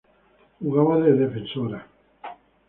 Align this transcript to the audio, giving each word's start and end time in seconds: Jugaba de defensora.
Jugaba 0.61 0.97
de 1.03 1.13
defensora. 1.13 1.79